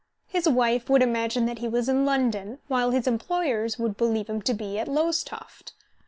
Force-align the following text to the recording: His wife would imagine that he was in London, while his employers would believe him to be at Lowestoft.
His 0.25 0.49
wife 0.49 0.89
would 0.89 1.03
imagine 1.03 1.45
that 1.45 1.59
he 1.59 1.67
was 1.67 1.87
in 1.87 2.07
London, 2.07 2.57
while 2.67 2.89
his 2.89 3.05
employers 3.05 3.77
would 3.77 3.97
believe 3.97 4.25
him 4.31 4.41
to 4.41 4.53
be 4.55 4.79
at 4.79 4.87
Lowestoft. 4.87 5.73